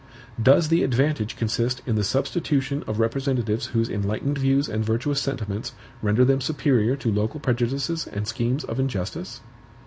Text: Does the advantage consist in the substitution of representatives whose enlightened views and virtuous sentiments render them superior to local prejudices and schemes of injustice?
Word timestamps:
Does 0.41 0.69
the 0.69 0.81
advantage 0.83 1.35
consist 1.37 1.83
in 1.85 1.93
the 1.93 2.03
substitution 2.03 2.83
of 2.87 2.99
representatives 2.99 3.67
whose 3.67 3.87
enlightened 3.87 4.39
views 4.39 4.67
and 4.67 4.83
virtuous 4.83 5.21
sentiments 5.21 5.73
render 6.01 6.25
them 6.25 6.41
superior 6.41 6.95
to 6.95 7.11
local 7.13 7.39
prejudices 7.39 8.07
and 8.07 8.27
schemes 8.27 8.63
of 8.63 8.79
injustice? 8.79 9.41